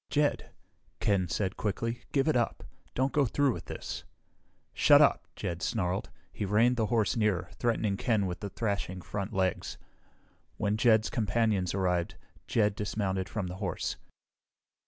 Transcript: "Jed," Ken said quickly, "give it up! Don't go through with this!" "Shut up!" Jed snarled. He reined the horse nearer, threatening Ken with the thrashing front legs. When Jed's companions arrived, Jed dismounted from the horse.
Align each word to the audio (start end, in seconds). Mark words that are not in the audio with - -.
"Jed," 0.09 0.49
Ken 0.99 1.27
said 1.27 1.57
quickly, 1.57 2.01
"give 2.11 2.27
it 2.27 2.35
up! 2.35 2.63
Don't 2.95 3.13
go 3.13 3.27
through 3.27 3.53
with 3.53 3.65
this!" 3.65 4.03
"Shut 4.73 4.99
up!" 4.99 5.27
Jed 5.35 5.61
snarled. 5.61 6.09
He 6.33 6.43
reined 6.43 6.75
the 6.75 6.87
horse 6.87 7.15
nearer, 7.15 7.49
threatening 7.59 7.97
Ken 7.97 8.25
with 8.25 8.39
the 8.39 8.49
thrashing 8.49 9.03
front 9.03 9.31
legs. 9.31 9.77
When 10.57 10.75
Jed's 10.75 11.11
companions 11.11 11.75
arrived, 11.75 12.15
Jed 12.47 12.75
dismounted 12.75 13.29
from 13.29 13.45
the 13.45 13.57
horse. 13.57 13.95